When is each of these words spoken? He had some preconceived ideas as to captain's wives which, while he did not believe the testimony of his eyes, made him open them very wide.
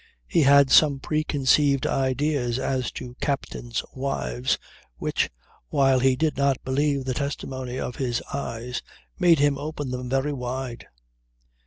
He 0.25 0.41
had 0.41 0.71
some 0.71 0.99
preconceived 0.99 1.85
ideas 1.85 2.57
as 2.57 2.91
to 2.93 3.13
captain's 3.21 3.83
wives 3.93 4.57
which, 4.97 5.29
while 5.69 5.99
he 5.99 6.15
did 6.15 6.37
not 6.37 6.57
believe 6.65 7.05
the 7.05 7.13
testimony 7.13 7.79
of 7.79 7.97
his 7.97 8.19
eyes, 8.33 8.81
made 9.19 9.37
him 9.37 9.59
open 9.59 9.91
them 9.91 10.09
very 10.09 10.33
wide. 10.33 10.87